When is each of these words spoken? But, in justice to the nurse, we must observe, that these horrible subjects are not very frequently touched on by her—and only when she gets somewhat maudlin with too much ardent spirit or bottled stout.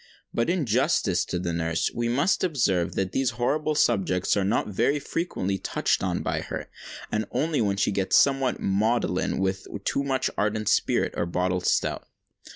But, 0.33 0.49
in 0.49 0.65
justice 0.65 1.23
to 1.25 1.37
the 1.37 1.53
nurse, 1.53 1.91
we 1.93 2.09
must 2.09 2.43
observe, 2.43 2.95
that 2.95 3.11
these 3.11 3.29
horrible 3.37 3.75
subjects 3.75 4.35
are 4.35 4.43
not 4.43 4.67
very 4.69 4.97
frequently 4.99 5.59
touched 5.59 6.01
on 6.01 6.23
by 6.23 6.41
her—and 6.41 7.25
only 7.29 7.61
when 7.61 7.77
she 7.77 7.91
gets 7.91 8.15
somewhat 8.17 8.59
maudlin 8.59 9.37
with 9.37 9.67
too 9.85 10.01
much 10.03 10.31
ardent 10.39 10.69
spirit 10.69 11.13
or 11.15 11.27
bottled 11.27 11.67
stout. 11.67 12.07